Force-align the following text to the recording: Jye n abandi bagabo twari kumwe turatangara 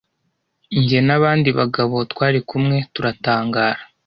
Jye 0.87 0.99
n 1.07 1.09
abandi 1.17 1.49
bagabo 1.59 1.95
twari 2.11 2.39
kumwe 2.49 2.77
turatangara 2.93 3.81